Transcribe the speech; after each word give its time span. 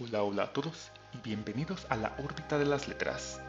Hola, 0.00 0.22
hola 0.22 0.42
a 0.44 0.52
todos 0.52 0.92
y 1.12 1.18
bienvenidos 1.28 1.84
a 1.90 1.96
la 1.96 2.12
órbita 2.22 2.56
de 2.56 2.64
las 2.64 2.86
letras. 2.86 3.40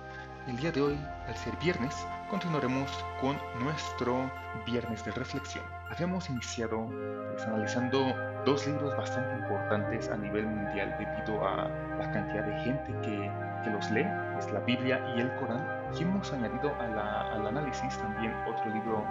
El 0.48 0.58
día 0.58 0.72
de 0.72 0.82
hoy, 0.82 0.98
al 1.28 1.38
ser 1.38 1.56
viernes, 1.58 1.96
continuaremos 2.28 2.90
con 3.22 3.38
nuestro 3.64 4.32
viernes 4.66 5.06
de 5.06 5.12
reflexión. 5.12 5.64
Habíamos 5.92 6.28
iniciado 6.28 6.88
pues, 7.34 7.44
analizando 7.44 8.16
dos 8.48 8.66
libros 8.66 8.98
bastante 8.98 9.44
importantes 9.44 10.10
a 10.10 10.18
nivel 10.18 10.48
mundial 10.48 10.96
debido 10.98 11.48
a 11.48 11.70
la 12.00 12.12
cantidad 12.12 12.44
de 12.44 12.64
gente 12.64 12.94
que, 13.04 13.70
los 13.70 13.92
lee, 13.92 14.08
es 14.40 14.52
la 14.52 14.62
Biblia 14.62 15.14
y 15.16 15.22
el 15.22 15.36
Corán, 15.36 15.94
y 15.96 16.02
hemos 16.02 16.34
añadido 16.34 16.74
al 16.80 17.46
análisis 17.46 17.96
también 18.00 18.34
otro 18.48 18.74
libro 18.74 19.06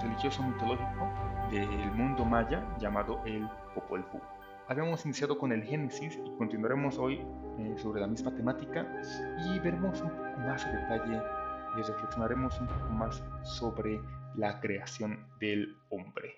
religioso 0.00 0.42
mitológico 0.42 1.12
del 1.50 1.92
mundo 1.92 2.24
maya 2.24 2.64
llamado 2.78 3.20
el 3.26 3.46
Popol 3.74 4.02
Vuh. 4.10 4.39
Habíamos 4.70 5.04
iniciado 5.04 5.36
con 5.36 5.50
el 5.50 5.64
Génesis 5.64 6.16
y 6.24 6.30
continuaremos 6.38 6.96
hoy 6.96 7.14
eh, 7.58 7.74
sobre 7.82 8.00
la 8.00 8.06
misma 8.06 8.32
temática 8.32 8.86
y 9.44 9.58
veremos 9.58 10.00
un 10.00 10.10
poco 10.10 10.38
más 10.38 10.64
a 10.64 10.70
detalle 10.70 11.20
y 11.76 11.82
reflexionaremos 11.82 12.60
un 12.60 12.68
poco 12.68 12.88
más 12.90 13.20
sobre 13.42 14.00
la 14.36 14.60
creación 14.60 15.26
del 15.40 15.76
hombre. 15.88 16.36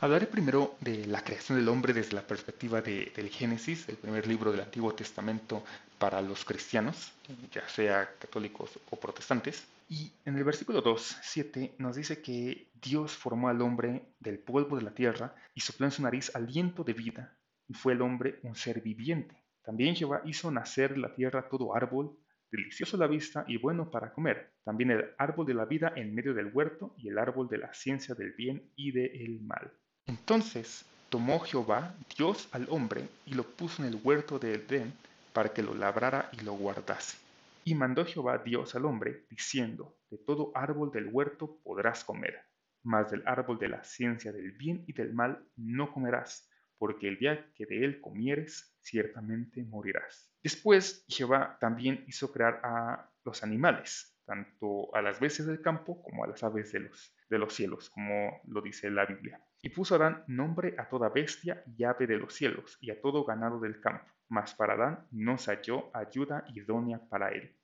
Hablaré 0.00 0.26
primero 0.26 0.74
de 0.82 1.06
la 1.06 1.24
creación 1.24 1.56
del 1.56 1.70
hombre 1.70 1.94
desde 1.94 2.12
la 2.12 2.26
perspectiva 2.26 2.82
de, 2.82 3.10
del 3.16 3.30
Génesis, 3.30 3.88
el 3.88 3.96
primer 3.96 4.26
libro 4.26 4.52
del 4.52 4.60
Antiguo 4.60 4.92
Testamento 4.92 5.62
para 5.98 6.20
los 6.20 6.44
cristianos, 6.44 7.14
ya 7.50 7.66
sea 7.70 8.10
católicos 8.18 8.78
o 8.90 8.96
protestantes. 8.96 9.66
Y 9.88 10.12
en 10.26 10.36
el 10.36 10.44
versículo 10.44 10.82
2, 10.82 11.16
7 11.22 11.76
nos 11.78 11.96
dice 11.96 12.20
que 12.20 12.66
Dios 12.82 13.12
formó 13.12 13.48
al 13.48 13.62
hombre 13.62 14.02
del 14.20 14.38
polvo 14.38 14.76
de 14.76 14.82
la 14.82 14.90
tierra 14.90 15.34
y 15.54 15.62
sopló 15.62 15.86
en 15.86 15.92
su 15.92 16.02
nariz 16.02 16.30
aliento 16.34 16.84
de 16.84 16.92
vida 16.92 17.32
y 17.68 17.74
fue 17.74 17.94
el 17.94 18.02
hombre 18.02 18.38
un 18.42 18.54
ser 18.54 18.80
viviente. 18.80 19.42
También 19.64 19.96
Jehová 19.96 20.22
hizo 20.24 20.50
nacer 20.50 20.92
en 20.92 21.02
la 21.02 21.14
tierra 21.14 21.48
todo 21.48 21.74
árbol, 21.74 22.16
delicioso 22.50 22.96
a 22.96 23.00
la 23.00 23.06
vista 23.08 23.44
y 23.48 23.56
bueno 23.56 23.90
para 23.90 24.12
comer, 24.12 24.52
también 24.64 24.92
el 24.92 25.04
árbol 25.18 25.46
de 25.46 25.54
la 25.54 25.64
vida 25.64 25.92
en 25.96 26.14
medio 26.14 26.32
del 26.34 26.50
huerto 26.52 26.94
y 26.96 27.08
el 27.08 27.18
árbol 27.18 27.48
de 27.48 27.58
la 27.58 27.74
ciencia 27.74 28.14
del 28.14 28.32
bien 28.32 28.70
y 28.76 28.92
del 28.92 29.40
mal. 29.42 29.72
Entonces 30.06 30.84
tomó 31.08 31.40
Jehová 31.40 31.94
Dios 32.16 32.48
al 32.52 32.66
hombre 32.70 33.08
y 33.26 33.34
lo 33.34 33.42
puso 33.42 33.82
en 33.82 33.88
el 33.88 34.00
huerto 34.02 34.38
de 34.38 34.54
Edén 34.54 34.92
para 35.32 35.52
que 35.52 35.62
lo 35.62 35.74
labrara 35.74 36.30
y 36.32 36.44
lo 36.44 36.54
guardase. 36.54 37.18
Y 37.64 37.74
mandó 37.74 38.04
Jehová 38.04 38.38
Dios 38.38 38.76
al 38.76 38.84
hombre, 38.84 39.26
diciendo, 39.28 39.96
de 40.08 40.18
todo 40.18 40.52
árbol 40.54 40.92
del 40.92 41.08
huerto 41.12 41.58
podrás 41.64 42.04
comer, 42.04 42.38
mas 42.84 43.10
del 43.10 43.26
árbol 43.26 43.58
de 43.58 43.68
la 43.68 43.82
ciencia 43.82 44.30
del 44.30 44.52
bien 44.52 44.84
y 44.86 44.92
del 44.92 45.12
mal 45.12 45.44
no 45.56 45.92
comerás, 45.92 46.48
porque 46.78 47.08
el 47.08 47.18
día 47.18 47.52
que 47.54 47.66
de 47.66 47.84
él 47.84 48.00
comieres, 48.00 48.76
ciertamente 48.80 49.64
morirás. 49.64 50.32
Después 50.42 51.04
Jehová 51.08 51.56
también 51.60 52.04
hizo 52.06 52.30
crear 52.32 52.60
a 52.62 53.10
los 53.24 53.42
animales, 53.42 54.16
tanto 54.24 54.94
a 54.94 55.02
las 55.02 55.18
bestias 55.18 55.48
del 55.48 55.60
campo 55.60 56.02
como 56.02 56.24
a 56.24 56.26
las 56.28 56.42
aves 56.44 56.72
de 56.72 56.80
los, 56.80 57.14
de 57.28 57.38
los 57.38 57.54
cielos, 57.54 57.90
como 57.90 58.40
lo 58.46 58.60
dice 58.60 58.90
la 58.90 59.06
Biblia. 59.06 59.40
Y 59.62 59.70
puso 59.70 59.96
Adán 59.96 60.22
nombre 60.26 60.74
a 60.78 60.88
toda 60.88 61.08
bestia 61.08 61.64
y 61.76 61.82
ave 61.84 62.06
de 62.06 62.18
los 62.18 62.34
cielos 62.34 62.78
y 62.80 62.90
a 62.90 63.00
todo 63.00 63.24
ganado 63.24 63.58
del 63.58 63.80
campo, 63.80 64.06
mas 64.28 64.54
para 64.54 64.74
Adán 64.74 65.06
no 65.10 65.38
se 65.38 65.50
halló 65.50 65.90
ayuda 65.94 66.44
idónea 66.54 67.00
para 67.08 67.30
él. 67.30 67.56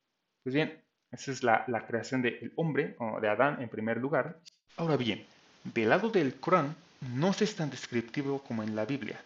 Pues 0.42 0.54
bien, 0.54 0.82
esa 1.12 1.30
es 1.30 1.42
la, 1.42 1.86
creación 1.86 2.22
del 2.22 2.52
hombre, 2.56 2.96
o 2.98 3.20
de 3.20 3.28
Adán 3.28 3.60
en 3.60 3.68
primer 3.68 3.98
lugar. 3.98 4.40
Ahora 4.76 4.96
bien, 4.96 5.24
del 5.62 5.90
lado 5.90 6.10
del 6.10 6.40
Corán 6.40 6.74
no 7.02 7.30
es 7.30 7.56
tan 7.56 7.68
descriptivo 7.68 8.42
como 8.44 8.62
en 8.62 8.76
la 8.76 8.84
Biblia. 8.84 9.20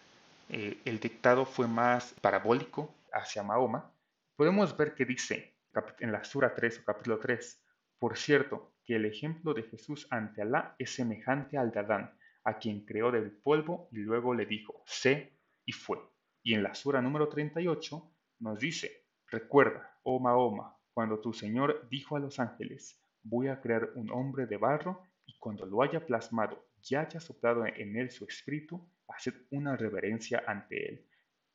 Eh, 0.49 0.81
el 0.87 0.99
dictado 0.99 1.45
fue 1.45 1.67
más 1.67 2.15
parabólico 2.23 2.95
hacia 3.13 3.43
Mahoma. 3.43 3.93
Podemos 4.35 4.75
ver 4.77 4.95
que 4.95 5.05
dice 5.05 5.55
en 6.01 6.11
la 6.11 6.25
Sura 6.25 6.55
3 6.55 6.79
o 6.79 6.85
capítulo 6.85 7.19
3, 7.19 7.63
por 7.99 8.17
cierto, 8.17 8.73
que 8.85 8.97
el 8.97 9.05
ejemplo 9.05 9.53
de 9.53 9.65
Jesús 9.65 10.07
ante 10.11 10.41
Alá 10.41 10.75
es 10.79 10.95
semejante 10.95 11.59
al 11.59 11.71
de 11.71 11.81
Adán, 11.81 12.19
a 12.45 12.59
quien 12.59 12.87
creó 12.87 13.11
del 13.11 13.31
polvo 13.31 13.89
y 13.93 13.99
luego 13.99 14.33
le 14.33 14.47
dijo, 14.47 14.83
sé 14.87 15.37
y 15.67 15.73
fue. 15.73 15.99
Y 16.43 16.55
en 16.55 16.63
la 16.63 16.75
Sura 16.75 17.03
número 17.03 17.29
38 17.29 18.11
nos 18.39 18.59
dice, 18.59 19.05
recuerda, 19.27 19.99
oh 20.03 20.19
Mahoma, 20.19 20.79
cuando 20.95 21.21
tu 21.21 21.35
Señor 21.35 21.87
dijo 21.91 22.17
a 22.17 22.21
los 22.21 22.39
ángeles, 22.39 22.99
voy 23.23 23.49
a 23.49 23.61
crear 23.61 23.91
un 23.97 24.11
hombre 24.11 24.47
de 24.47 24.57
barro 24.57 25.03
y 25.27 25.37
cuando 25.39 25.67
lo 25.67 25.83
haya 25.83 26.07
plasmado 26.07 26.67
y 26.83 26.95
haya 26.95 27.21
soplado 27.21 27.67
en 27.67 27.97
él 27.97 28.11
su 28.11 28.25
espíritu, 28.25 28.89
haced 29.09 29.35
una 29.51 29.77
reverencia 29.77 30.45
ante 30.47 30.89
él. 30.89 31.07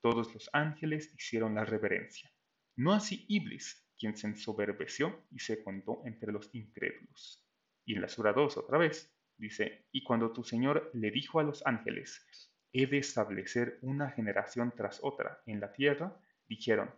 Todos 0.01 0.33
los 0.33 0.49
ángeles 0.53 1.13
hicieron 1.15 1.55
la 1.55 1.65
reverencia. 1.65 2.31
No 2.75 2.93
así 2.93 3.25
Iblis, 3.27 3.87
quien 3.97 4.17
se 4.17 4.27
ensoberbeció 4.27 5.25
y 5.31 5.39
se 5.39 5.63
contó 5.63 6.01
entre 6.05 6.31
los 6.31 6.49
incrédulos. 6.53 7.45
Y 7.85 7.95
en 7.95 8.01
la 8.01 8.09
Sura 8.09 8.33
2 8.33 8.57
otra 8.57 8.77
vez, 8.77 9.13
dice, 9.37 9.85
y 9.91 10.03
cuando 10.03 10.31
tu 10.31 10.43
Señor 10.43 10.89
le 10.93 11.11
dijo 11.11 11.39
a 11.39 11.43
los 11.43 11.65
ángeles, 11.65 12.25
he 12.73 12.87
de 12.87 12.97
establecer 12.97 13.79
una 13.81 14.09
generación 14.09 14.73
tras 14.75 14.99
otra 15.03 15.41
en 15.45 15.59
la 15.59 15.71
tierra, 15.71 16.17
dijeron, 16.47 16.89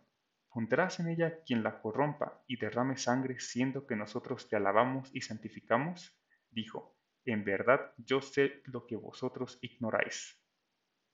¿pondrás 0.48 1.00
en 1.00 1.08
ella 1.08 1.42
quien 1.44 1.62
la 1.62 1.80
corrompa 1.80 2.42
y 2.46 2.56
derrame 2.56 2.96
sangre 2.96 3.40
siendo 3.40 3.86
que 3.86 3.96
nosotros 3.96 4.48
te 4.48 4.56
alabamos 4.56 5.10
y 5.12 5.20
santificamos? 5.20 6.16
Dijo, 6.54 6.96
en 7.24 7.44
verdad 7.44 7.92
yo 7.98 8.22
sé 8.22 8.62
lo 8.66 8.86
que 8.86 8.96
vosotros 8.96 9.58
ignoráis. 9.60 10.40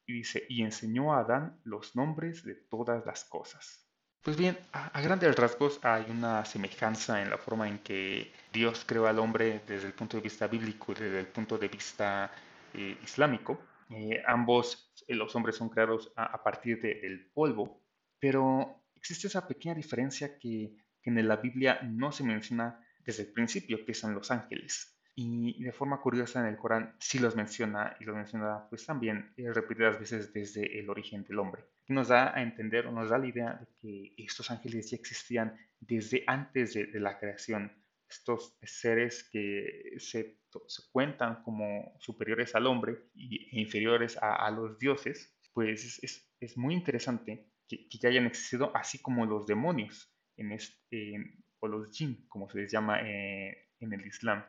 Y 0.06 0.12
dice, 0.12 0.45
y 0.49 0.62
enseñó 0.62 1.15
a 1.15 1.21
Adán 1.21 1.61
los 1.65 1.97
nombres 1.97 2.45
de 2.45 2.55
todas 2.55 3.06
las 3.06 3.25
cosas. 3.25 3.87
Pues 4.23 4.37
bien, 4.37 4.59
a, 4.73 5.00
grandes 5.00 5.34
rasgos 5.34 5.81
hay 5.83 6.05
una 6.11 6.45
semejanza 6.45 7.23
en 7.23 7.31
la 7.31 7.39
forma 7.39 7.69
en 7.69 7.79
que 7.79 8.31
Dios 8.53 8.84
creó 8.87 9.06
al 9.06 9.19
hombre 9.19 9.62
desde 9.67 9.87
el 9.87 9.95
punto 9.95 10.19
de 10.19 10.23
vista 10.23 10.47
bíblico 10.47 10.93
y 10.93 10.97
desde 10.97 11.21
el 11.21 11.27
punto 11.27 11.56
de 11.56 11.69
vista 11.69 12.31
eh, 12.75 12.99
islámico. 13.03 13.62
Eh, 13.89 14.23
ambos, 14.27 14.93
eh, 15.09 15.15
los 15.15 15.34
hombres 15.37 15.56
son 15.56 15.71
creados 15.71 16.12
a, 16.17 16.43
partir 16.43 16.83
del 16.83 17.31
polvo, 17.33 17.83
pero 18.19 18.84
existe 18.95 19.29
esa 19.29 19.49
pequeña 19.49 19.75
diferencia 19.75 20.39
que, 20.39 20.77
que 21.00 21.11
en 21.11 21.27
la 21.27 21.37
Biblia 21.37 21.81
no 21.83 22.12
se 22.12 22.23
menciona 22.23 22.79
desde 23.03 23.23
el 23.23 23.33
principio, 23.33 23.87
que 23.87 23.95
son 23.95 24.15
los 24.15 24.31
ángeles. 24.31 25.00
Y 25.15 25.62
de 25.62 25.72
forma 25.72 26.00
curiosa 26.00 26.41
en 26.41 26.47
el 26.47 26.56
Corán 26.56 26.94
sí 26.98 27.19
los 27.19 27.37
menciona 27.37 27.97
y 28.00 28.04
los 28.04 28.16
menciona 28.16 28.66
pues 28.69 28.87
también 28.87 29.32
eh, 29.37 29.53
repetidas 29.53 29.98
veces 29.98 30.32
desde 30.32 30.78
el 30.78 30.88
origen 30.88 31.25
del 31.25 31.38
hombre. 31.38 31.65
Nos 31.88 32.09
da 32.09 32.37
a 32.37 32.43
entender 32.43 32.87
o 32.87 32.93
nos 32.93 33.10
da 33.10 33.19
la 33.19 33.26
idea 33.26 33.54
de 33.54 33.66
que 33.81 34.15
estos 34.25 34.50
ángeles 34.50 34.91
ya 34.91 34.97
existían 34.97 35.59
desde 35.81 36.25
antes 36.26 36.75
de, 36.75 37.00
la 37.00 37.19
creación. 37.19 37.72
Estos 38.09 38.56
seres 38.62 39.28
que 39.31 39.94
se, 39.99 40.38
se, 40.66 40.82
cuentan 40.91 41.43
como 41.43 41.94
superiores 42.00 42.54
al 42.54 42.66
hombre 42.66 42.93
e 43.15 43.60
inferiores 43.60 44.16
a, 44.20 44.50
los 44.50 44.78
dioses, 44.78 45.37
pues 45.53 46.00
es, 46.03 46.32
es, 46.41 46.56
muy 46.56 46.75
interesante 46.75 47.47
que, 47.69 47.88
que, 47.88 47.99
ya 47.99 48.09
hayan 48.09 48.26
existido 48.26 48.75
así 48.75 49.00
como 49.00 49.26
los 49.26 49.47
demonios 49.47 50.12
en 50.37 50.53
este, 50.53 51.44
o 51.60 51.69
los 51.69 51.91
jinn, 51.97 52.26
como 52.28 52.49
se 52.49 52.59
les 52.59 52.72
llama 52.72 53.00
eh, 53.03 53.69
en 53.78 53.93
el 53.93 54.06
Islam 54.06 54.44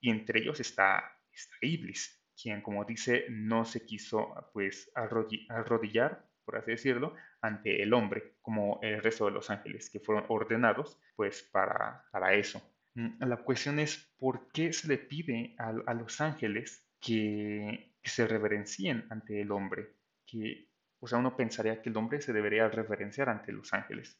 y 0.00 0.10
entre 0.10 0.40
ellos 0.40 0.60
está, 0.60 1.18
Iblis, 1.60 2.20
quien, 2.40 2.62
como 2.62 2.84
dice, 2.84 3.26
no 3.28 3.64
se 3.64 3.84
quiso 3.84 4.34
pues 4.52 4.90
arrodillar, 4.94 6.26
por 6.44 6.56
así 6.56 6.70
decirlo, 6.72 7.14
ante 7.42 7.82
el 7.82 7.92
hombre, 7.92 8.34
como 8.40 8.78
el 8.82 9.02
resto 9.02 9.26
de 9.26 9.32
los 9.32 9.50
ángeles, 9.50 9.90
que 9.90 10.00
fueron 10.00 10.24
ordenados 10.28 10.98
pues 11.16 11.42
para, 11.42 12.04
para 12.10 12.34
eso. 12.34 12.62
Mm, 12.94 13.22
la 13.24 13.36
cuestión 13.38 13.78
es 13.78 14.12
por 14.18 14.50
qué 14.52 14.72
se 14.72 14.88
le 14.88 14.98
pide 14.98 15.54
a, 15.58 15.94
los 15.94 16.20
ángeles 16.20 16.86
que, 17.00 17.94
se 18.02 18.26
reverencien 18.26 19.06
ante 19.10 19.42
el 19.42 19.52
hombre, 19.52 19.96
que, 20.26 20.70
o 21.00 21.06
sea, 21.06 21.18
uno 21.18 21.36
pensaría 21.36 21.82
que 21.82 21.90
el 21.90 21.96
hombre 21.98 22.20
se 22.22 22.32
debería 22.32 22.68
reverenciar 22.68 23.28
ante 23.28 23.52
los 23.52 23.74
ángeles 23.74 24.18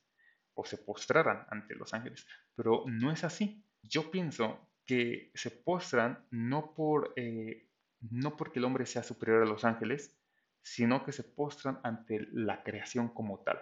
o 0.54 0.64
se 0.66 0.76
postraran 0.76 1.46
ante 1.48 1.74
los 1.74 1.94
ángeles, 1.94 2.26
pero 2.54 2.84
no 2.86 3.10
es 3.10 3.24
así. 3.24 3.64
Yo 3.82 4.10
pienso 4.10 4.69
que 4.90 5.30
se 5.34 5.52
postran 5.52 6.26
no, 6.32 6.74
por, 6.74 7.12
eh, 7.14 7.68
no 8.10 8.36
porque 8.36 8.58
el 8.58 8.64
hombre 8.64 8.86
sea 8.86 9.04
superior 9.04 9.40
a 9.44 9.46
los 9.46 9.64
ángeles, 9.64 10.18
sino 10.62 11.04
que 11.04 11.12
se 11.12 11.22
postran 11.22 11.78
ante 11.84 12.26
la 12.32 12.64
creación 12.64 13.08
como 13.08 13.38
tal. 13.38 13.60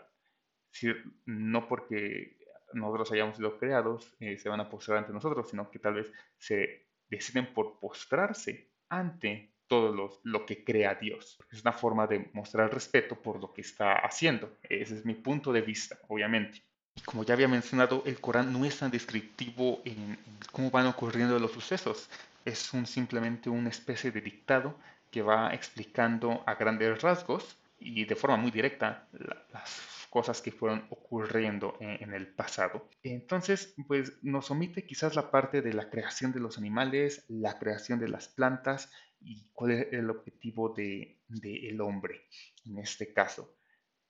no 1.27 1.69
porque 1.69 2.39
nosotros 2.73 3.13
hayamos 3.13 3.37
sido 3.37 3.59
creados, 3.59 4.17
eh, 4.21 4.39
se 4.39 4.49
van 4.49 4.61
a 4.61 4.71
postrar 4.71 4.97
ante 4.97 5.13
nosotros, 5.13 5.51
sino 5.51 5.71
que 5.71 5.79
tal 5.79 5.97
vez 5.97 6.11
se 6.39 6.89
deciden 7.11 7.53
por 7.53 7.79
postrarse 7.79 8.71
ante 8.89 9.53
todo 9.67 10.19
lo, 10.23 10.47
que 10.47 10.65
crea 10.65 10.95
Dios. 10.95 11.39
Es 11.53 11.61
una 11.61 11.75
forma 11.75 12.07
de 12.07 12.31
mostrar 12.33 12.73
respeto 12.73 13.21
por 13.21 13.39
lo 13.39 13.53
que 13.53 13.61
está 13.61 13.97
haciendo. 13.97 14.57
Ese 14.63 14.95
es 14.97 15.05
mi 15.05 15.13
punto 15.13 15.53
de 15.53 15.61
vista, 15.61 15.99
obviamente. 16.09 16.63
Y 16.99 17.01
como 17.03 17.23
ya 17.23 17.35
había 17.35 17.47
mencionado, 17.47 18.03
el 18.07 18.21
Corán 18.21 18.53
no 18.53 18.65
es 18.65 18.79
tan 18.79 18.91
descriptivo 18.91 19.81
en, 19.85 20.19
cómo 20.51 20.69
van 20.73 20.87
ocurriendo 20.87 21.39
los 21.39 21.53
sucesos. 21.53 22.09
Es 22.45 22.75
un, 22.75 22.87
simplemente 22.87 23.49
una 23.49 23.69
especie 23.69 24.11
de 24.11 24.21
dictado 24.21 24.75
que 25.13 25.23
va 25.23 25.55
explicando 25.55 26.43
a 26.45 26.57
grandes 26.57 27.01
rasgos 27.01 27.57
y 27.79 28.05
de 28.05 28.17
forma 28.17 28.37
muy 28.37 28.51
directa 28.51 29.07
las 29.53 30.09
cosas 30.11 30.43
que 30.43 30.51
fueron 30.51 30.87
ocurriendo 30.91 31.77
en, 31.79 32.13
el 32.13 32.27
pasado. 32.27 32.89
Entonces, 33.05 33.75
pues 33.87 34.15
nos 34.23 34.51
omite 34.51 34.85
quizás 34.85 35.15
la 35.15 35.31
parte 35.31 35.63
de 35.63 35.75
la 35.75 35.91
creación 35.91 36.33
de 36.33 36.41
los 36.41 36.59
animales, 36.59 37.25
la 37.29 37.61
creación 37.61 38.01
de 38.01 38.09
las 38.09 38.27
plantas 38.27 38.91
y 39.21 39.45
cuál 39.53 39.71
es 39.71 39.93
el 39.93 40.11
objetivo 40.11 40.71
del 40.71 41.17
de, 41.29 41.69
el 41.69 41.81
hombre 41.81 42.23
en 42.67 42.79
este 42.79 43.13
caso. 43.13 43.55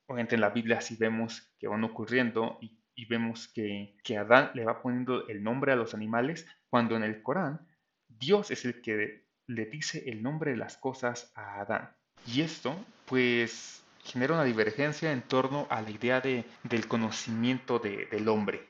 Obviamente 0.08 0.34
en 0.34 0.40
la 0.40 0.50
Biblia 0.50 0.80
sí 0.80 0.96
vemos 0.98 1.54
que 1.58 1.68
van 1.68 1.84
ocurriendo 1.84 2.58
y, 2.60 2.76
vemos 3.08 3.46
que, 3.46 3.96
que 4.02 4.18
Adán 4.18 4.50
le 4.54 4.64
va 4.64 4.82
poniendo 4.82 5.28
el 5.28 5.44
nombre 5.44 5.70
a 5.70 5.76
los 5.76 5.94
animales, 5.94 6.48
cuando 6.68 6.96
en 6.96 7.04
el 7.04 7.22
Corán 7.22 7.68
Dios 8.08 8.50
es 8.50 8.64
el 8.64 8.82
que 8.82 9.28
le 9.46 9.66
dice 9.66 10.02
el 10.10 10.22
nombre 10.22 10.50
de 10.50 10.56
las 10.56 10.76
cosas 10.76 11.30
a 11.36 11.60
Adán. 11.60 11.96
Y 12.26 12.40
esto, 12.40 12.74
pues, 13.06 13.84
genera 14.02 14.34
una 14.34 14.44
divergencia 14.44 15.12
en 15.12 15.22
torno 15.22 15.66
a 15.70 15.80
la 15.82 15.90
idea 15.90 16.20
de, 16.20 16.44
del 16.64 16.88
conocimiento 16.88 17.78
del 17.78 18.28
hombre. 18.28 18.68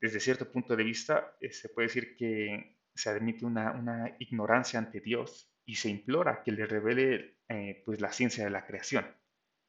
Desde 0.00 0.20
cierto 0.20 0.50
punto 0.50 0.76
de 0.76 0.84
vista, 0.84 1.36
eh, 1.40 1.52
se 1.52 1.68
puede 1.68 1.88
decir 1.88 2.16
que 2.16 2.76
se 2.94 3.10
admite 3.10 3.44
una, 3.44 3.72
una, 3.72 4.16
ignorancia 4.18 4.78
ante 4.78 5.00
Dios 5.00 5.52
y 5.64 5.76
se 5.76 5.88
implora 5.88 6.42
que 6.42 6.52
le 6.52 6.66
revele 6.66 7.38
eh, 7.48 7.82
pues 7.84 8.00
la 8.00 8.12
ciencia 8.12 8.44
de 8.44 8.50
la 8.50 8.66
creación. 8.66 9.06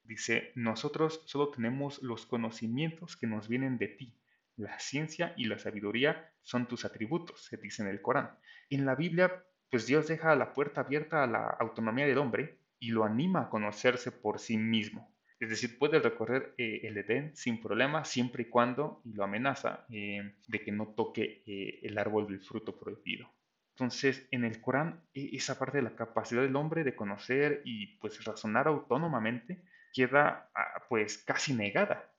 Dice, 0.04 0.52
nosotros 0.56 1.22
solo 1.26 1.50
tenemos 1.50 2.02
los 2.02 2.26
conocimientos 2.26 3.16
que 3.16 3.28
nos 3.28 3.48
vienen 3.48 3.78
de 3.78 3.88
ti. 3.88 4.14
La 4.58 4.80
ciencia 4.80 5.34
y 5.38 5.46
la 5.46 5.58
sabiduría 5.58 6.34
son 6.42 6.68
tus 6.68 6.86
atributos, 6.86 7.46
se 7.46 7.58
dice 7.58 7.82
en 7.84 7.90
el 7.90 8.02
Corán. 8.02 8.32
En 8.70 8.86
la 8.86 8.96
Biblia, 8.96 9.44
pues 9.70 9.88
Dios 9.88 10.08
deja 10.08 10.36
la 10.36 10.54
puerta 10.54 10.82
abierta 10.82 11.24
a 11.24 11.28
la 11.28 11.48
autonomía 11.48 12.06
del 12.06 12.18
hombre 12.18 12.60
y 12.80 12.90
lo 12.90 13.06
anima 13.06 13.44
a 13.44 13.50
conocerse 13.50 14.12
por 14.12 14.40
sí 14.40 14.58
mismo. 14.58 15.16
Es 15.40 15.50
decir, 15.50 15.80
puede 15.80 16.00
recorrer 16.00 16.54
eh, 16.58 16.82
el 16.84 16.98
Edén 16.98 17.36
sin 17.36 17.60
problema 17.62 18.06
siempre 18.06 18.44
y 18.44 18.46
cuando, 18.50 19.02
y 19.06 19.14
lo 19.14 19.24
amenaza, 19.24 19.86
eh, 19.90 20.36
de 20.48 20.62
que 20.62 20.72
no 20.72 20.90
toque 20.90 21.42
eh, 21.48 21.80
el 21.82 21.98
árbol 21.98 22.28
del 22.28 22.42
fruto 22.42 22.78
prohibido. 22.78 23.28
Entonces, 23.76 24.28
en 24.30 24.44
el 24.44 24.62
Corán, 24.62 25.02
e, 25.16 25.36
esa 25.36 25.58
parte 25.58 25.78
de 25.78 25.84
la 25.84 25.96
capacidad 25.96 26.44
del 26.44 26.56
hombre 26.56 26.84
de 26.84 26.96
conocer 26.96 27.64
y 27.66 27.98
pues 27.98 28.24
razonar 28.24 28.68
autónomamente 28.68 29.64
queda 29.94 30.50
ah, 30.56 30.84
pues 30.90 31.20
casi 31.20 31.54
negada. 31.54 32.12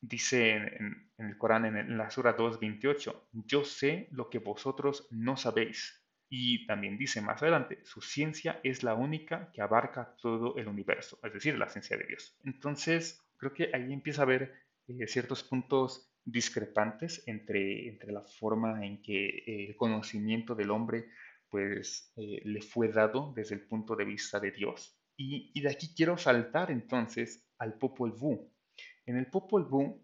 Dice 0.00 0.54
en, 0.56 1.10
el 1.18 1.36
Corán, 1.38 1.64
en, 1.64 1.98
la 1.98 2.10
Sura 2.10 2.36
2.28, 2.36 3.28
yo 3.32 3.64
sé 3.64 4.08
lo 4.12 4.30
que 4.30 4.38
vosotros 4.38 5.08
no 5.10 5.36
sabéis, 5.36 6.04
y 6.30 6.66
también 6.66 6.98
dice 6.98 7.20
más 7.20 7.42
adelante, 7.42 7.80
su 7.84 8.00
ciencia 8.00 8.60
es 8.62 8.82
la 8.82 8.94
única 8.94 9.50
que 9.52 9.62
abarca 9.62 10.14
todo 10.20 10.56
el 10.56 10.68
universo, 10.68 11.18
es 11.22 11.32
decir, 11.32 11.58
la 11.58 11.68
ciencia 11.68 11.96
de 11.96 12.04
Dios. 12.04 12.36
Entonces, 12.44 13.26
creo 13.38 13.52
que 13.54 13.70
ahí 13.72 13.92
empieza 13.92 14.22
a 14.22 14.24
haber 14.24 14.54
eh, 14.86 15.06
ciertos 15.06 15.42
puntos 15.42 16.12
discrepantes 16.24 17.22
entre, 17.26 17.88
entre 17.88 18.12
la 18.12 18.22
forma 18.22 18.84
en 18.84 19.02
que 19.02 19.26
eh, 19.26 19.66
el 19.68 19.76
conocimiento 19.76 20.54
del 20.54 20.70
hombre 20.70 21.06
pues 21.48 22.12
eh, 22.16 22.42
le 22.44 22.60
fue 22.60 22.88
dado 22.88 23.32
desde 23.34 23.54
el 23.54 23.66
punto 23.66 23.96
de 23.96 24.04
vista 24.04 24.38
de 24.38 24.50
Dios. 24.50 24.97
Y, 25.20 25.60
de 25.60 25.68
aquí 25.68 25.92
quiero 25.94 26.16
saltar 26.16 26.70
entonces 26.70 27.44
al 27.58 27.74
Popol 27.74 28.12
Vuh. 28.12 28.50
En 29.04 29.16
el 29.16 29.26
Popol 29.26 29.64
Vuh 29.64 30.00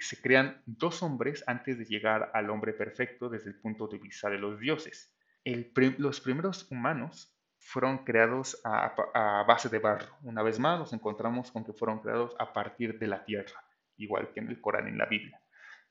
se 0.00 0.20
crean 0.20 0.60
dos 0.66 1.02
hombres 1.02 1.44
antes 1.46 1.78
de 1.78 1.84
llegar 1.84 2.32
al 2.34 2.50
hombre 2.50 2.72
perfecto 2.72 3.28
desde 3.28 3.50
el 3.50 3.60
punto 3.60 3.86
de 3.86 3.98
vista 3.98 4.28
de 4.28 4.38
los 4.38 4.58
dioses 4.58 5.14
los 5.44 6.20
primeros 6.20 6.70
humanos 6.70 7.34
fueron 7.58 8.04
creados 8.04 8.60
a, 8.64 9.44
base 9.46 9.68
de 9.68 9.78
barro. 9.78 10.16
Una 10.22 10.42
vez 10.42 10.58
más 10.58 10.78
nos 10.78 10.92
encontramos 10.92 11.50
con 11.50 11.64
que 11.64 11.72
fueron 11.72 12.00
creados 12.00 12.34
a 12.38 12.52
partir 12.52 12.98
de 12.98 13.06
la 13.06 13.24
tierra, 13.24 13.62
igual 13.96 14.32
que 14.32 14.40
en 14.40 14.48
el 14.48 14.60
Corán 14.60 14.86
y 14.86 14.90
en 14.90 14.98
la 14.98 15.06
Biblia. 15.06 15.40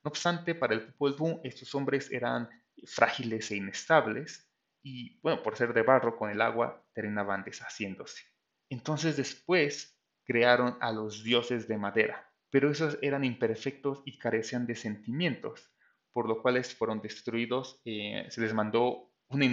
No 0.04 0.10
obstante, 0.10 0.56
para 0.56 0.74
el 0.74 0.86
Popol 0.88 1.16
Vuh, 1.18 1.42
estos 1.44 1.74
hombres 1.76 2.12
eran 2.12 2.50
frágiles 2.86 3.52
e 3.52 3.58
inestables 3.58 4.50
y, 4.82 5.20
bueno, 5.22 5.44
por 5.44 5.58
ser 5.58 5.74
de 5.74 5.84
barro 5.84 6.18
con 6.18 6.30
el 6.30 6.42
agua, 6.42 6.84
terminaban 6.94 7.44
deshaciéndose. 7.44 8.24
Entonces 8.70 9.18
después 9.18 10.00
crearon 10.26 10.78
a 10.80 10.92
los 10.92 11.24
dioses 11.24 11.68
de 11.68 11.78
madera, 11.78 12.32
pero 12.50 12.70
esos 12.70 12.98
eran 13.02 13.24
imperfectos 13.24 14.02
y 14.06 14.18
carecían 14.18 14.68
de 14.68 14.76
sentimientos, 14.76 15.72
por 16.14 16.28
lo 16.28 16.42
cual 16.42 16.64
fueron 16.64 17.02
destruidos, 17.02 17.82
eh, 17.86 18.26
se 18.30 18.42
les 18.42 18.54
mandó 18.54 19.10
una, 19.30 19.46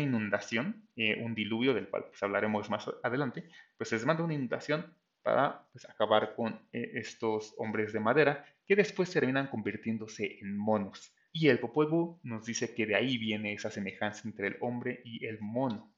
inundación, 0.00 0.88
eh, 0.96 1.22
un 1.22 1.34
diluvio 1.34 1.74
del 1.74 1.88
cual 1.88 2.06
pues, 2.08 2.22
hablaremos 2.22 2.70
más 2.70 2.90
adelante, 3.02 3.48
pues 3.76 3.88
se 3.90 3.96
les 3.96 4.06
manda 4.06 4.24
una 4.24 4.34
inundación 4.34 4.94
para 5.22 5.66
pues, 5.72 5.88
acabar 5.88 6.34
con 6.34 6.60
eh, 6.72 6.92
estos 6.94 7.54
hombres 7.58 7.92
de 7.92 8.00
madera 8.00 8.44
que 8.66 8.76
después 8.76 9.10
terminan 9.10 9.48
convirtiéndose 9.48 10.38
en 10.40 10.56
monos. 10.56 11.14
Y 11.32 11.48
el 11.48 11.60
Popol 11.60 11.88
Vuh 11.88 12.20
nos 12.22 12.46
dice 12.46 12.74
que 12.74 12.86
de 12.86 12.96
ahí 12.96 13.18
viene 13.18 13.52
esa 13.52 13.70
semejanza 13.70 14.22
entre 14.26 14.48
el 14.48 14.56
hombre 14.60 15.00
y 15.04 15.26
el 15.26 15.38
mono. 15.40 15.92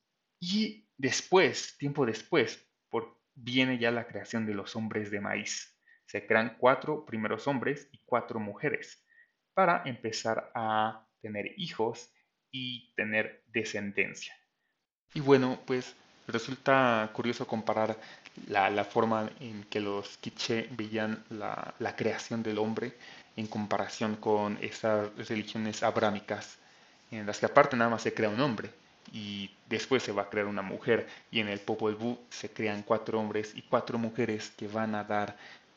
Y 0.45 0.89
después, 0.99 1.79
tiempo 1.79 2.05
después, 2.05 2.67
por, 2.91 3.17
viene 3.33 3.79
ya 3.79 3.93
la 3.93 4.09
creación 4.09 4.45
de 4.45 4.55
los 4.55 4.75
hombres 4.75 5.09
de 5.13 5.21
maíz. 5.21 5.79
Se 6.05 6.27
crean 6.27 6.57
cuatro 6.59 7.07
primeros 7.07 7.47
hombres 7.47 7.89
y 7.93 7.99
cuatro 8.05 8.41
mujeres 8.41 9.07
para 9.55 9.85
empezar 9.85 10.51
a 10.57 11.07
tener 11.21 11.55
hijos 11.59 12.13
y 12.51 12.93
tener 12.97 13.45
descendencia. 13.53 14.35
Y 15.15 15.21
bueno, 15.21 15.61
pues 15.65 15.95
resulta 16.27 17.09
curioso 17.13 17.47
comparar 17.47 17.97
la, 18.49 18.85
forma 18.85 19.31
en 19.39 19.63
que 19.71 19.79
los 19.79 20.19
quiche 20.19 20.67
veían 20.73 21.23
la, 21.31 21.73
la, 21.79 21.95
creación 21.95 22.43
del 22.43 22.59
hombre 22.59 22.95
en 23.37 23.47
comparación 23.47 24.17
con 24.17 24.59
esas 24.61 25.15
religiones 25.29 25.85
abrámicas, 25.85 26.59
en 27.13 27.27
las 27.27 27.39
que 27.39 27.47
aparte 27.47 27.77
nada 27.77 27.91
más 27.91 28.03
se 28.03 28.13
crea 28.13 28.29
un 28.29 28.41
hombre 28.41 28.82
y 29.13 29.51
después 29.69 30.03
se 30.03 30.13
va 30.13 30.23
a 30.23 30.31
crear 30.31 30.47
una 30.47 30.63
mujer 30.63 31.09
y 31.31 31.41
en 31.41 31.49
el 31.49 31.61
Popol 31.61 31.97
se 32.31 32.51
crean 32.51 32.83
cuatro 32.83 33.19
hombres 33.19 33.55
y 33.57 33.63
cuatro 33.63 33.99
mujeres 33.99 34.51
que 34.57 34.69
van 34.69 34.95
a 34.95 35.05
dar 35.05 35.37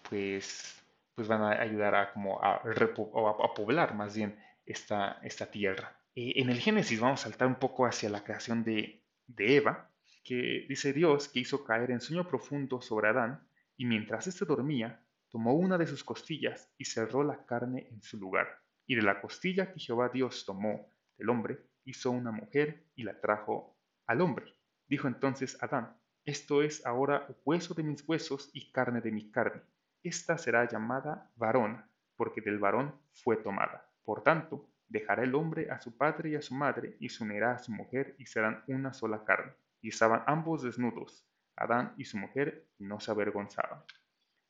pues 0.10 0.76
pues 1.16 1.28
van 1.28 1.42
a 1.42 1.52
ayudar 1.62 1.96
a 1.96 2.12
como 2.12 2.44
a, 2.44 2.56
a 2.56 3.54
poblar 3.54 3.96
más 3.96 4.16
bien 4.16 4.38
esta, 4.66 5.20
esta 5.24 5.50
tierra. 5.50 5.98
Eh, 6.16 6.34
en 6.38 6.50
el 6.50 6.60
Génesis 6.60 7.00
vamos 7.00 7.22
a 7.22 7.24
saltar 7.24 7.48
un 7.48 7.56
poco 7.56 7.86
hacia 7.86 8.10
la 8.10 8.24
creación 8.24 8.64
de, 8.64 9.02
Eva, 9.38 9.92
que 10.24 10.66
dice 10.68 10.94
Dios 10.94 11.28
que 11.30 11.40
hizo 11.40 11.64
caer 11.64 11.92
en 11.92 12.02
sueño 12.02 12.28
profundo 12.28 12.82
sobre 12.82 13.10
Adán, 13.10 13.48
y 13.78 13.86
mientras 13.86 14.28
éste 14.28 14.46
dormía, 14.46 15.04
tomó 15.30 15.54
una 15.54 15.78
de 15.78 15.88
sus 15.88 16.04
costillas 16.04 16.72
y 16.78 16.86
cerró 16.86 17.24
la 17.24 17.46
carne 17.46 17.88
en 17.92 18.02
su 18.02 18.18
lugar. 18.18 18.48
Y 18.88 18.96
de 18.96 19.02
la 19.02 19.20
costilla 19.22 19.74
que 19.74 19.80
Jehová 19.80 20.10
Dios 20.10 20.46
tomó 20.46 20.90
del 21.18 21.30
hombre, 21.30 21.60
hizo 21.86 22.12
una 22.12 22.32
mujer 22.32 22.84
y 22.96 23.04
la 23.04 23.20
trajo 23.22 23.78
al 24.08 24.22
hombre. 24.22 24.54
Dijo 24.88 25.08
entonces 25.08 25.62
Adán, 25.64 25.96
esto 26.26 26.62
es 26.62 26.86
ahora 26.86 27.28
hueso 27.46 27.74
de 27.74 27.84
mis 27.84 28.08
huesos 28.08 28.50
y 28.54 28.72
carne 28.72 29.02
de 29.02 29.12
mi 29.12 29.32
carne. 29.32 29.62
Esta 30.04 30.38
será 30.38 30.68
llamada 30.68 31.32
varón, 31.36 31.86
porque 32.16 32.42
del 32.42 32.60
varón 32.60 32.94
fue 33.14 33.38
tomada. 33.38 33.90
Por 34.04 34.24
tanto, 34.24 34.70
Dejará 34.88 35.24
el 35.24 35.34
hombre 35.34 35.72
a 35.72 35.80
su 35.82 35.98
padre 35.98 36.30
y 36.30 36.36
a 36.36 36.42
su 36.42 36.54
madre, 36.54 36.96
y 37.00 37.10
se 37.10 37.24
unirá 37.24 37.54
a 37.54 37.60
su 37.60 37.72
mujer, 37.72 38.16
y 38.20 38.26
serán 38.28 38.64
una 38.68 38.94
sola 38.94 39.24
carne. 39.26 39.54
Y 39.82 39.90
estaban 39.90 40.24
ambos 40.28 40.62
desnudos, 40.62 41.28
Adán 41.56 41.94
y 41.98 42.06
su 42.06 42.18
mujer, 42.18 42.68
y 42.78 42.86
no 42.86 43.00
se 43.00 43.12
avergonzaban. 43.12 43.84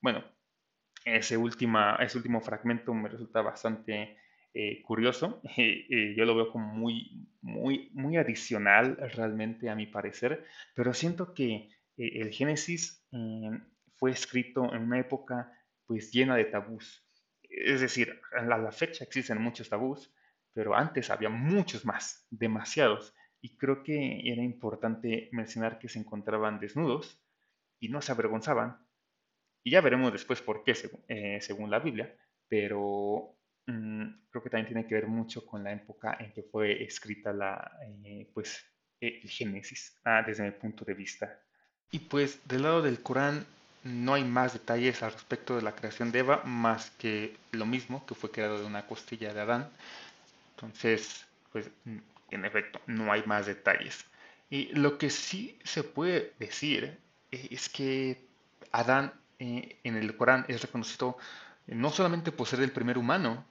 Bueno, 0.01 0.23
ese, 1.05 1.37
último 1.37 2.41
fragmento 2.41 2.93
me 2.93 3.09
resulta 3.09 3.41
bastante 3.41 4.17
eh, 4.57 4.81
curioso. 4.83 5.41
yo 6.15 6.25
lo 6.25 6.35
veo 6.35 6.49
como 6.49 6.73
muy, 6.73 7.27
muy, 7.41 7.89
muy 7.93 8.15
adicional 8.15 8.97
realmente 9.13 9.69
a 9.69 9.75
mi 9.75 9.85
parecer, 9.85 10.45
pero 10.73 10.93
siento 10.93 11.33
que 11.33 11.69
eh, 11.97 12.21
el 12.21 12.31
Génesis 12.31 13.05
fue 13.97 14.11
escrito 14.11 14.73
en 14.73 14.83
una 14.83 14.99
época 14.99 15.51
pues 15.85 16.11
llena 16.11 16.35
de 16.35 16.45
tabús. 16.45 17.05
Es 17.43 17.81
decir, 17.81 18.21
a 18.37 18.43
la 18.43 18.71
fecha 18.71 19.03
existen 19.03 19.41
muchos 19.41 19.69
tabús, 19.69 20.13
pero 20.53 20.73
antes 20.73 21.09
había 21.09 21.29
muchos 21.29 21.85
más, 21.85 22.25
demasiados, 22.29 23.13
y 23.41 23.57
creo 23.57 23.83
que 23.83 24.21
era 24.23 24.41
importante 24.41 25.29
mencionar 25.31 25.79
que 25.79 25.89
se 25.89 25.99
encontraban 25.99 26.59
desnudos 26.59 27.21
y 27.79 27.89
no 27.89 28.01
se 28.01 28.11
avergonzaban, 28.11 28.77
y 29.63 29.71
ya 29.71 29.81
veremos 29.81 30.13
después 30.13 30.41
por 30.41 30.63
qué, 30.63 30.73
eh, 31.07 31.39
según, 31.41 31.69
la 31.69 31.79
Biblia, 31.79 32.15
pero 32.47 33.34
creo 33.65 34.43
que 34.43 34.49
también 34.49 34.67
tiene 34.67 34.87
que 34.87 34.95
ver 34.95 35.07
mucho 35.07 35.45
con 35.45 35.63
la 35.63 35.73
época 35.73 36.17
en 36.19 36.31
que 36.31 36.43
fue 36.43 36.83
escrita 36.83 37.33
la, 37.33 37.79
eh, 38.03 38.29
pues, 38.33 38.63
el 38.99 39.29
Génesis, 39.29 39.99
ah, 40.05 40.23
desde 40.25 40.43
mi 40.43 40.51
punto 40.51 40.85
de 40.85 40.93
vista. 40.93 41.39
Y 41.91 41.99
pues 41.99 42.39
del 42.47 42.63
lado 42.63 42.81
del 42.81 43.01
Corán 43.01 43.45
no 43.83 44.13
hay 44.13 44.23
más 44.23 44.53
detalles 44.53 45.03
al 45.03 45.13
respecto 45.13 45.55
de 45.55 45.61
la 45.61 45.75
creación 45.75 46.11
de 46.11 46.19
Eva, 46.19 46.43
más 46.43 46.91
que 46.91 47.37
lo 47.51 47.65
mismo, 47.65 48.05
que 48.05 48.15
fue 48.15 48.31
creado 48.31 48.59
de 48.59 48.65
una 48.65 48.87
costilla 48.87 49.33
de 49.33 49.41
Adán. 49.41 49.69
Entonces, 50.55 51.25
pues 51.51 51.69
en 52.31 52.45
efecto, 52.45 52.81
no 52.87 53.11
hay 53.11 53.23
más 53.25 53.45
detalles. 53.45 54.05
Y 54.49 54.67
lo 54.73 54.97
que 54.97 55.09
sí 55.09 55.59
se 55.63 55.83
puede 55.83 56.33
decir 56.39 56.97
eh, 57.31 57.47
es 57.51 57.69
que 57.69 58.25
Adán 58.71 59.13
eh, 59.39 59.77
en 59.83 59.95
el 59.95 60.15
Corán 60.17 60.45
es 60.47 60.61
reconocido 60.61 61.17
no 61.67 61.89
solamente 61.89 62.31
por 62.31 62.47
ser 62.47 62.61
el 62.61 62.71
primer 62.71 62.97
humano 62.97 63.45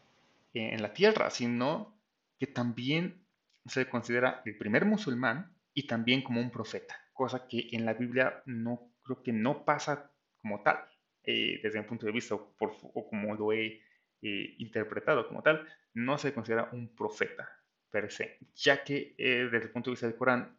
en 0.55 0.81
la 0.83 0.93
tierra, 0.93 1.31
sino 1.31 2.01
que 2.39 2.47
también 2.47 3.27
se 3.67 3.89
considera 3.89 4.43
el 4.45 4.57
primer 4.57 4.85
musulmán 4.85 5.57
y 5.73 5.87
también 5.87 6.23
como 6.23 6.41
un 6.41 6.51
profeta, 6.51 6.97
cosa 7.13 7.49
que 7.49 7.69
en 7.73 7.85
la 7.85 7.95
Biblia 7.95 8.43
no 8.47 8.93
creo 9.03 9.23
que 9.23 9.33
no 9.33 9.65
pasa 9.65 10.13
como 10.41 10.63
tal, 10.63 10.79
eh, 11.23 11.61
desde 11.63 11.81
mi 11.81 11.87
punto 11.87 12.07
de 12.07 12.13
vista 12.13 12.35
o, 12.35 13.09
como 13.09 13.35
lo 13.35 13.53
he 13.53 13.81
eh, 14.23 14.55
interpretado 14.59 15.27
como 15.27 15.43
tal, 15.43 15.67
no 15.95 16.19
se 16.19 16.33
considera 16.33 16.69
un 16.73 16.95
profeta 16.95 17.49
per 17.91 18.11
se, 18.11 18.39
ya 18.55 18.83
que 18.85 19.15
eh, 19.19 19.49
desde 19.51 19.67
el 19.67 19.71
punto 19.71 19.91
de 19.91 19.95
vista 19.95 20.07
del 20.07 20.17
Corán 20.17 20.59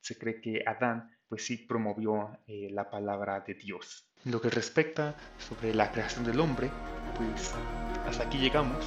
se 0.00 0.18
cree 0.18 0.40
que 0.40 0.62
Adán 0.66 1.16
pues 1.28 1.46
sí 1.46 1.56
promovió 1.56 2.38
la 2.46 2.90
palabra 2.90 3.40
de 3.40 3.54
Dios. 3.54 4.08
Lo 4.24 4.40
que 4.40 4.50
respecta 4.50 5.16
sobre 5.38 5.72
la 5.72 5.90
creación 5.92 6.24
del 6.24 6.40
hombre, 6.40 6.68
pues 7.16 7.54
hasta 8.08 8.24
aquí 8.24 8.38
llegamos 8.38 8.84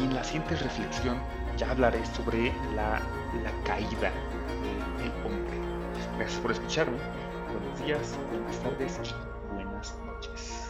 y 0.00 0.04
en 0.04 0.14
la 0.14 0.24
siguiente 0.24 0.56
reflexión 0.56 1.18
ya 1.56 1.70
hablaré 1.70 2.04
sobre 2.06 2.52
la, 2.74 3.00
caída 3.64 4.12
del 4.98 5.12
hombre. 5.24 5.58
Gracias 6.16 6.40
por 6.40 6.52
escucharme. 6.52 6.98
Buenos 7.52 7.84
días, 7.84 8.16
buenas 8.30 8.56
tardes 8.58 9.00
y 9.04 9.54
buenas 9.54 9.96
noches. 10.06 10.67